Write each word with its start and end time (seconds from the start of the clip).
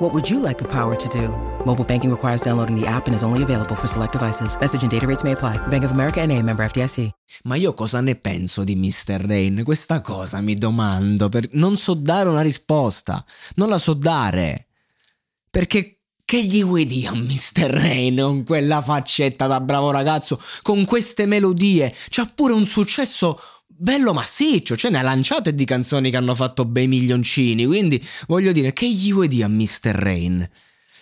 What 0.00 0.12
would 0.12 0.28
you 0.28 0.40
like 0.40 0.58
the 0.58 0.66
power 0.66 0.96
to 0.96 1.08
do? 1.08 1.28
Mobile 1.64 1.84
banking 1.84 2.10
requires 2.10 2.42
downloading 2.42 2.74
the 2.74 2.84
app 2.84 3.06
and 3.06 3.14
is 3.14 3.22
only 3.22 3.44
available 3.44 3.76
for 3.76 3.86
select 3.86 4.10
devices. 4.10 4.56
Message 4.60 4.82
and 4.82 4.90
data 4.90 5.06
rates 5.06 5.22
may 5.22 5.32
apply. 5.32 5.56
Bank 5.68 5.84
of 5.84 5.92
America 5.92 6.20
and 6.20 6.32
a 6.32 6.42
member 6.42 6.64
FDIC. 6.64 7.10
Ma 7.44 7.54
io 7.54 7.74
cosa 7.74 8.00
ne 8.00 8.16
penso 8.16 8.64
di 8.64 8.74
Mr. 8.74 9.24
Rain? 9.24 9.62
Questa 9.62 10.00
cosa 10.00 10.40
mi 10.40 10.54
domando. 10.54 11.28
Per... 11.28 11.46
Non 11.52 11.76
so 11.76 11.94
dare 11.94 12.28
una 12.28 12.40
risposta. 12.40 13.24
Non 13.54 13.68
la 13.68 13.78
so 13.78 13.94
dare. 13.94 14.66
Perché 15.48 16.00
che 16.24 16.42
gli 16.42 16.64
vuoi 16.64 16.86
dire 16.86 17.08
a 17.08 17.14
Mr. 17.14 17.70
Rain 17.70 18.16
con 18.16 18.42
quella 18.42 18.82
faccetta 18.82 19.46
da 19.46 19.60
bravo 19.60 19.92
ragazzo, 19.92 20.40
con 20.62 20.84
queste 20.84 21.24
melodie? 21.26 21.94
C'ha 22.08 22.28
pure 22.34 22.52
un 22.52 22.66
successo 22.66 23.38
bello 23.84 24.14
massiccio, 24.14 24.76
ce 24.76 24.88
ne 24.88 24.98
ha 24.98 25.02
lanciate 25.02 25.54
di 25.54 25.66
canzoni 25.66 26.10
che 26.10 26.16
hanno 26.16 26.34
fatto 26.34 26.64
bei 26.64 26.88
milioncini, 26.88 27.66
quindi 27.66 28.02
voglio 28.26 28.50
dire, 28.50 28.72
che 28.72 28.90
gli 28.90 29.12
vuoi 29.12 29.28
dire 29.28 29.44
a 29.44 29.48
Mr. 29.48 29.90
Rain? 29.90 30.48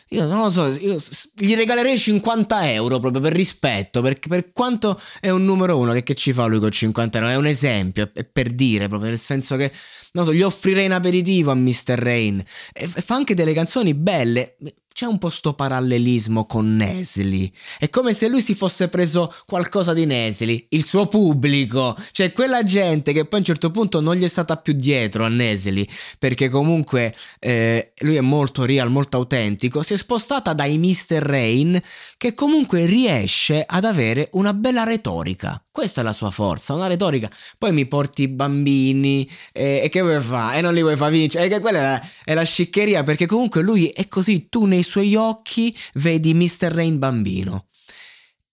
Io 0.08 0.27
non 0.27 0.42
lo 0.42 0.50
so, 0.50 0.69
gli 0.69 1.55
regalerei 1.55 1.97
50 1.97 2.72
euro 2.72 2.98
proprio 2.98 3.22
per 3.22 3.33
rispetto, 3.33 4.03
perché 4.03 4.28
per 4.28 4.50
quanto 4.53 5.00
è 5.20 5.30
un 5.30 5.44
numero 5.44 5.78
uno, 5.78 5.92
che, 5.92 6.03
che 6.03 6.16
ci 6.16 6.33
fa 6.33 6.44
lui 6.47 6.58
con 6.58 6.72
50 6.72 7.19
euro? 7.19 7.30
È 7.30 7.36
un 7.36 7.47
esempio, 7.47 8.10
è 8.12 8.25
per 8.25 8.50
dire 8.50 8.88
proprio, 8.88 9.10
nel 9.10 9.19
senso 9.19 9.56
che, 9.56 9.72
non 10.12 10.25
so, 10.25 10.34
gli 10.34 10.42
offrirei 10.42 10.86
un 10.86 10.92
aperitivo 10.92 11.53
a 11.53 11.55
Mr. 11.55 11.94
Rain. 11.94 12.42
E 12.72 12.88
fa 12.88 13.14
anche 13.14 13.34
delle 13.34 13.55
canzoni 13.55 13.94
belle, 13.94 14.56
c'è 14.92 15.06
un 15.06 15.18
po' 15.18 15.30
sto 15.30 15.54
parallelismo 15.54 16.47
con 16.47 16.76
Nesli. 16.76 17.50
È 17.78 17.88
come 17.88 18.14
se 18.14 18.28
lui 18.28 18.41
si 18.41 18.54
fosse 18.54 18.88
preso 18.88 19.32
qualcosa 19.47 19.92
di 19.92 20.06
Nesli, 20.06 20.66
il 20.70 20.84
suo 20.84 21.06
pubblico, 21.06 21.97
cioè 22.12 22.32
quella 22.32 22.62
gente 22.62 23.12
che 23.12 23.25
poi 23.26 23.38
a 23.38 23.42
un 23.42 23.44
certo 23.44 23.70
punto 23.70 24.00
non 24.00 24.16
gli 24.16 24.25
è 24.25 24.28
stata 24.28 24.56
più 24.56 24.72
dietro 24.72 25.25
a 25.25 25.28
Nesli, 25.28 25.86
perché 26.19 26.48
comunque 26.48 27.14
eh, 27.38 27.92
lui 28.00 28.16
è 28.16 28.20
molto 28.20 28.64
real, 28.64 28.91
molto 28.91 29.16
autentico, 29.16 29.82
si 29.82 29.94
è 29.94 29.97
spostata 29.97 30.52
dai 30.52 30.78
Mr. 30.78 31.19
Rain 31.19 31.81
che 32.16 32.34
comunque 32.34 32.86
riesce 32.86 33.64
ad 33.66 33.84
avere 33.84 34.28
una 34.32 34.52
bella 34.54 34.84
retorica. 34.84 35.62
Questa 35.72 36.03
è 36.03 36.05
la 36.05 36.12
sua 36.12 36.31
forza, 36.31 36.75
una 36.75 36.87
retorica. 36.87 37.31
Poi 37.56 37.72
mi 37.72 37.87
porti 37.87 38.25
i 38.25 38.28
bambini 38.28 39.27
e, 39.53 39.81
e 39.83 39.88
che 39.88 40.03
vuoi 40.03 40.21
fare? 40.21 40.59
E 40.59 40.60
non 40.60 40.75
li 40.75 40.83
vuoi 40.83 40.97
far 40.97 41.10
vincere? 41.10 41.47
E 41.47 41.49
che 41.49 41.60
quella 41.60 41.78
è 41.78 41.83
la, 41.83 42.09
è 42.25 42.34
la 42.34 42.43
sciccheria 42.43 43.03
perché 43.03 43.25
comunque 43.25 43.62
lui 43.62 43.88
è 43.88 44.06
così, 44.06 44.50
tu 44.50 44.66
nei 44.66 44.82
suoi 44.82 45.15
occhi 45.15 45.75
vedi 45.94 46.34
Mr. 46.34 46.71
Rain 46.72 46.99
bambino. 46.99 47.69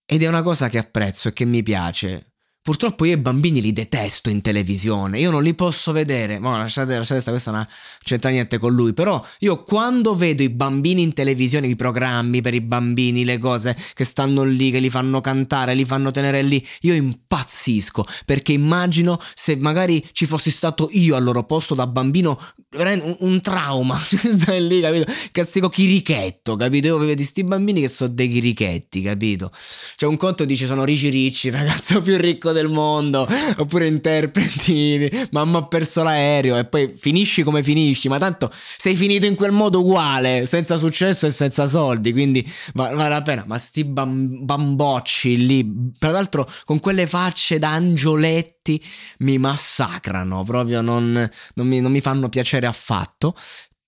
Ed 0.06 0.22
è 0.22 0.28
una 0.28 0.40
cosa 0.40 0.70
che 0.70 0.78
apprezzo 0.78 1.28
e 1.28 1.32
che 1.34 1.44
mi 1.44 1.62
piace. 1.62 2.29
Purtroppo 2.62 3.06
io 3.06 3.14
i 3.14 3.16
bambini 3.16 3.62
li 3.62 3.72
detesto 3.72 4.28
in 4.28 4.42
televisione, 4.42 5.18
io 5.18 5.30
non 5.30 5.42
li 5.42 5.54
posso 5.54 5.92
vedere, 5.92 6.38
ma 6.38 6.58
lasciate, 6.58 6.94
lasciate 6.94 7.20
stare, 7.20 7.36
questa 7.38 7.50
non 7.52 7.66
c'entra 8.04 8.28
niente 8.28 8.58
con 8.58 8.74
lui, 8.74 8.92
però 8.92 9.24
io 9.38 9.62
quando 9.62 10.14
vedo 10.14 10.42
i 10.42 10.50
bambini 10.50 11.00
in 11.00 11.14
televisione, 11.14 11.68
i 11.68 11.74
programmi 11.74 12.42
per 12.42 12.52
i 12.52 12.60
bambini, 12.60 13.24
le 13.24 13.38
cose 13.38 13.74
che 13.94 14.04
stanno 14.04 14.42
lì, 14.42 14.70
che 14.70 14.78
li 14.78 14.90
fanno 14.90 15.22
cantare, 15.22 15.72
li 15.72 15.86
fanno 15.86 16.10
tenere 16.10 16.42
lì, 16.42 16.62
io 16.80 16.92
impazzisco, 16.92 18.04
perché 18.26 18.52
immagino 18.52 19.18
se 19.32 19.56
magari 19.56 20.06
ci 20.12 20.26
fossi 20.26 20.50
stato 20.50 20.90
io 20.92 21.16
al 21.16 21.24
loro 21.24 21.44
posto 21.44 21.74
da 21.74 21.86
bambino, 21.86 22.38
un, 22.76 23.16
un 23.20 23.40
trauma, 23.40 23.98
stai 23.98 24.66
lì, 24.66 24.80
capito? 24.80 25.10
Classico 25.32 25.68
chirichetto, 25.68 26.56
capito? 26.56 26.86
Io 26.88 26.98
vedo 26.98 27.14
questi 27.14 27.42
bambini 27.42 27.80
che 27.80 27.88
sono 27.88 28.12
dei 28.12 28.28
chirichetti, 28.28 29.02
capito? 29.02 29.50
Cioè 29.96 30.08
un 30.08 30.16
conto 30.16 30.44
dice 30.44 30.66
sono 30.66 30.84
ricci 30.84 31.08
ricci, 31.08 31.50
ragazzo 31.50 32.00
più 32.00 32.16
ricco 32.16 32.52
del 32.52 32.59
mondo, 32.68 33.26
oppure 33.58 33.86
interpreti, 33.86 35.10
mamma 35.30 35.58
ha 35.58 35.66
perso 35.66 36.02
l'aereo 36.02 36.56
e 36.58 36.64
poi 36.66 36.92
finisci 36.96 37.42
come 37.42 37.62
finisci, 37.62 38.08
ma 38.08 38.18
tanto 38.18 38.50
sei 38.76 38.94
finito 38.94 39.26
in 39.26 39.34
quel 39.34 39.52
modo 39.52 39.80
uguale, 39.80 40.46
senza 40.46 40.76
successo 40.76 41.26
e 41.26 41.30
senza 41.30 41.66
soldi, 41.66 42.12
quindi 42.12 42.46
vale 42.74 43.08
la 43.08 43.22
pena, 43.22 43.44
ma 43.46 43.58
sti 43.58 43.84
bam- 43.84 44.44
bambocci 44.44 45.46
lì, 45.46 45.92
tra 45.98 46.10
l'altro 46.10 46.48
con 46.64 46.80
quelle 46.80 47.06
facce 47.06 47.58
da 47.58 47.70
angioletti 47.70 48.82
mi 49.20 49.38
massacrano, 49.38 50.44
proprio 50.44 50.80
non, 50.80 51.28
non, 51.54 51.66
mi, 51.66 51.80
non 51.80 51.90
mi 51.90 52.00
fanno 52.00 52.28
piacere 52.28 52.66
affatto. 52.66 53.34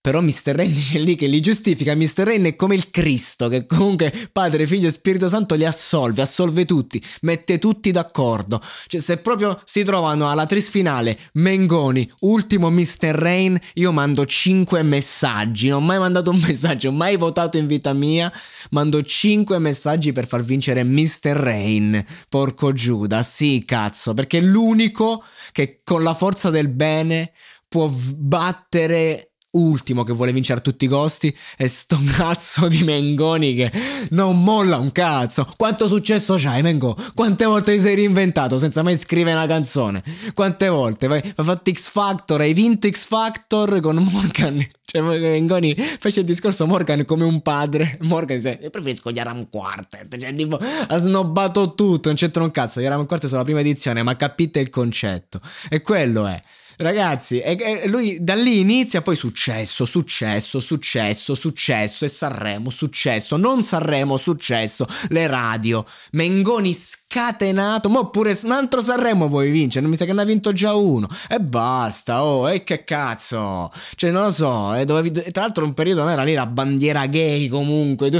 Però 0.03 0.21
Mr. 0.21 0.57
Rain 0.57 0.77
è 0.95 0.99
lì 0.99 1.15
che 1.15 1.29
li 1.29 1.39
giustifica. 1.39 1.95
Mr. 1.95 2.25
Rain 2.25 2.43
è 2.43 2.57
come 2.57 2.75
il 2.75 2.91
Cristo, 2.91 3.47
che 3.47 3.67
comunque 3.67 4.13
Padre, 4.33 4.67
Figlio 4.67 4.89
e 4.89 4.91
Spirito 4.91 5.29
Santo 5.29 5.55
li 5.55 5.65
assolve, 5.65 6.21
assolve 6.21 6.65
tutti, 6.65 7.01
mette 7.21 7.61
tutti 7.61 7.93
d'accordo. 7.93 8.61
Cioè, 8.89 9.01
se 9.01 9.19
proprio 9.19 9.61
si 9.65 9.85
trovano 9.85 10.29
alla 10.29 10.45
tris 10.45 10.71
finale, 10.71 11.17
Mengoni, 11.35 12.11
ultimo 12.23 12.69
Mr. 12.69 13.15
Rain, 13.15 13.57
io 13.75 13.93
mando 13.93 14.27
5 14.27 14.83
messaggi. 14.83 15.69
Non 15.69 15.85
ho 15.85 15.87
mai 15.87 16.01
mandato 16.01 16.31
un 16.31 16.41
messaggio, 16.41 16.91
mai 16.91 17.17
votato 17.17 17.57
in 17.57 17.69
vita 17.69 17.93
mia. 17.93 18.33
Mando 18.71 19.03
5 19.03 19.61
messaggi 19.61 20.11
per 20.11 20.27
far 20.27 20.43
vincere 20.43 20.83
Mr. 20.83 21.31
Rain. 21.31 22.05
Porco 22.29 22.73
Giuda, 22.73 23.23
sì, 23.23 23.63
cazzo, 23.65 24.15
perché 24.15 24.39
è 24.39 24.43
l'unico 24.43 25.23
che 25.53 25.79
con 25.85 26.03
la 26.03 26.15
forza 26.15 26.51
del 26.51 26.71
bene 26.71 27.31
può 27.69 27.89
battere 27.89 29.32
ultimo 29.53 30.05
che 30.05 30.13
vuole 30.13 30.33
vincere 30.33 30.61
a 30.61 30.63
tutti 30.63 30.85
i 30.85 30.89
costi 30.89 31.37
è 31.57 31.67
sto 31.67 31.99
cazzo 32.17 32.69
di 32.69 32.83
Mengoni 32.85 33.55
che 33.55 33.73
non 34.11 34.43
molla 34.43 34.79
un 34.79 34.93
cazzo. 34.93 35.47
Quanto 35.57 35.87
successo 35.87 36.37
c'hai, 36.39 36.63
Mengo? 36.63 36.97
Quante 37.15 37.45
volte 37.45 37.75
ti 37.75 37.81
sei 37.81 37.97
reinventato 37.97 38.59
senza 38.59 38.83
mai 38.83 38.97
scrivere 38.97 39.37
una 39.37 39.47
canzone? 39.47 40.03
Quante 40.35 40.69
volte? 40.69 41.07
Vai, 41.07 41.21
hai 41.23 41.45
fatto 41.45 41.71
X 41.71 41.89
Factor, 41.89 42.41
hai 42.41 42.55
vinto 42.55 42.89
X 42.89 43.07
Factor 43.07 43.81
con 43.81 43.97
Morgan. 43.97 44.65
Cioè, 44.93 45.01
Mengoni 45.01 45.75
fece 45.75 46.21
il 46.21 46.27
discorso 46.27 46.67
Morgan 46.67 47.07
come 47.07 47.25
un 47.25 47.41
padre. 47.41 47.97
Morgan 48.05 48.37
dice: 48.37 48.59
preferisco 48.71 49.11
gli 49.11 49.19
Aram 49.19 49.49
Quartet. 49.49 50.19
Cioè, 50.19 50.35
tipo, 50.35 50.59
ha 50.59 50.99
snobbato 50.99 51.75
tutto, 51.75 52.09
non 52.09 52.17
c'entra 52.17 52.43
un 52.43 52.51
cazzo. 52.51 52.79
Gli 52.79 52.85
Aram 52.85 53.07
Quartet 53.07 53.29
sono 53.29 53.41
la 53.41 53.47
prima 53.47 53.61
edizione, 53.61 54.03
ma 54.03 54.17
capite 54.17 54.61
il 54.61 54.69
concetto. 54.69 55.41
E 55.71 55.81
quello 55.81 56.27
è. 56.27 56.39
Ragazzi, 56.83 57.41
e, 57.41 57.57
e 57.59 57.89
lui 57.89 58.19
da 58.21 58.35
lì 58.35 58.59
inizia 58.59 59.03
poi 59.03 59.15
successo, 59.15 59.85
successo, 59.85 60.59
successo, 60.59 61.35
successo 61.37 62.05
e 62.05 62.09
Sanremo, 62.09 62.71
successo, 62.71 63.37
non 63.37 63.63
Sanremo, 63.63 64.17
successo, 64.17 64.87
le 65.09 65.29
radio, 65.29 65.87
Mengoni 66.13 66.75
scatenato, 66.75 67.89
ma 67.89 68.05
pure 68.07 68.37
un 68.43 68.51
altro 68.51 68.83
Sanremo 68.83 69.29
vuoi 69.29 69.53
vincere, 69.53 69.83
non 69.83 69.91
mi 69.91 69.97
sa 69.97 70.05
che 70.05 70.13
ne 70.13 70.23
ha 70.23 70.25
vinto 70.25 70.53
già 70.53 70.75
uno 70.75 71.07
e 71.29 71.39
basta, 71.41 72.25
oh, 72.25 72.51
e 72.51 72.65
che 72.65 72.83
cazzo, 72.83 73.71
cioè 73.95 74.11
non 74.11 74.25
lo 74.25 74.33
so, 74.33 74.75
e 74.75 74.85
dovevi, 74.85 75.13
tra 75.31 75.43
l'altro 75.43 75.65
un 75.65 75.75
periodo 75.75 76.03
non 76.03 76.11
era 76.11 76.25
lì 76.25 76.35
la 76.35 76.47
bandiera 76.47 77.07
gay 77.07 77.47
comunque, 77.47 78.11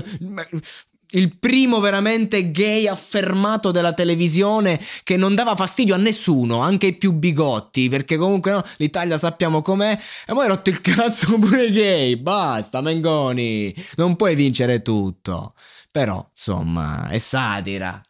il 1.13 1.37
primo 1.37 1.81
veramente 1.81 2.51
gay 2.51 2.87
affermato 2.87 3.71
della 3.71 3.93
televisione 3.93 4.81
che 5.03 5.17
non 5.17 5.35
dava 5.35 5.57
fastidio 5.57 5.95
a 5.95 5.99
nessuno, 5.99 6.61
anche 6.61 6.87
ai 6.87 6.97
più 6.97 7.13
bigotti, 7.13 7.89
perché 7.89 8.17
comunque 8.17 8.53
no, 8.53 8.63
l'Italia 8.77 9.19
sappiamo 9.19 9.63
com'è. 9.63 9.93
E 9.93 10.33
poi 10.33 10.43
hai 10.43 10.49
rotto 10.49 10.71
il 10.71 10.81
cazzo 10.81 11.37
pure 11.41 11.71
gay, 11.71 12.17
basta, 12.17 12.81
Mengoni, 12.81 13.75
non 13.97 14.17
puoi 14.17 14.35
vincere 14.35 14.83
tutto. 14.83 15.55
Però, 15.91 16.27
insomma, 16.31 17.09
è 17.09 17.19
satira. 17.19 18.01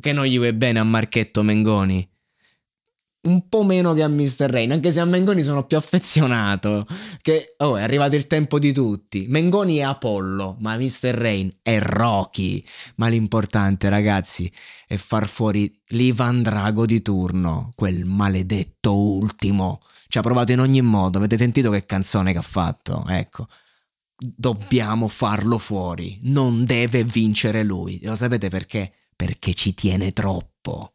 Che 0.00 0.12
non 0.12 0.24
gli 0.24 0.38
vuoi 0.38 0.52
bene 0.52 0.78
a 0.78 0.84
Marchetto 0.84 1.42
Mengoni? 1.42 2.11
Un 3.22 3.48
po' 3.48 3.62
meno 3.62 3.92
che 3.92 4.02
a 4.02 4.08
Mr. 4.08 4.50
Rain, 4.50 4.72
anche 4.72 4.90
se 4.90 5.00
a 5.00 5.04
Mengoni 5.04 5.42
sono 5.42 5.64
più 5.64 5.76
affezionato. 5.76 6.84
Che 7.20 7.54
oh, 7.58 7.76
è 7.76 7.82
arrivato 7.82 8.16
il 8.16 8.26
tempo 8.26 8.58
di 8.58 8.72
tutti. 8.72 9.26
Mengoni 9.28 9.76
è 9.76 9.82
Apollo, 9.82 10.56
ma 10.60 10.76
Mr. 10.76 11.14
Rain 11.14 11.54
è 11.62 11.78
Rocky. 11.78 12.64
Ma 12.96 13.08
l'importante, 13.08 13.88
ragazzi, 13.88 14.50
è 14.86 14.96
far 14.96 15.28
fuori 15.28 15.72
l'Ivan 15.88 16.42
Drago 16.42 16.86
di 16.86 17.00
turno, 17.02 17.70
quel 17.74 18.04
maledetto 18.06 18.96
ultimo. 18.96 19.80
Ci 20.08 20.18
ha 20.18 20.22
provato 20.22 20.52
in 20.52 20.60
ogni 20.60 20.82
modo. 20.82 21.18
Avete 21.18 21.36
sentito 21.36 21.70
che 21.70 21.86
canzone 21.86 22.32
che 22.32 22.38
ha 22.38 22.42
fatto? 22.42 23.04
Ecco. 23.08 23.46
Dobbiamo 24.16 25.08
farlo 25.08 25.58
fuori. 25.58 26.18
Non 26.22 26.64
deve 26.64 27.04
vincere 27.04 27.62
lui. 27.62 28.00
Lo 28.02 28.16
sapete 28.16 28.48
perché? 28.48 28.92
Perché 29.14 29.54
ci 29.54 29.74
tiene 29.74 30.12
troppo. 30.12 30.94